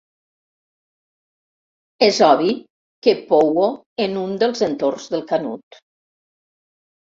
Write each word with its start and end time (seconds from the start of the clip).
És 2.07 2.21
obvi 2.29 2.55
que 3.09 3.15
pouo 3.29 3.69
en 4.07 4.19
un 4.25 4.35
dels 4.47 4.67
entorns 4.71 5.09
del 5.15 5.25
Canut. 5.35 5.81